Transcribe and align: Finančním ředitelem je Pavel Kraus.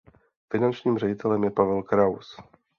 Finančním 0.51 0.97
ředitelem 0.97 1.43
je 1.43 1.51
Pavel 1.51 1.83
Kraus. 1.83 2.35